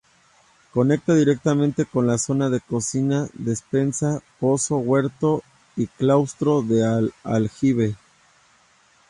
Conecta 0.73 1.13
directamente 1.13 1.85
con 1.85 2.07
la 2.07 2.17
zona 2.17 2.49
de 2.49 2.59
cocina, 2.59 3.27
despensa, 3.35 4.19
pozo, 4.39 4.77
huerto 4.77 5.43
y 5.75 5.85
claustro 5.85 6.63
del 6.63 7.13
aljibe. 7.23 7.95